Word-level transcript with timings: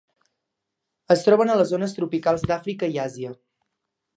Es 1.15 1.21
troben 1.27 1.51
a 1.55 1.57
les 1.61 1.73
zones 1.73 1.95
tropicals 1.99 2.47
d'Àfrica 2.53 2.91
i 2.95 2.99
Àsia. 3.05 3.37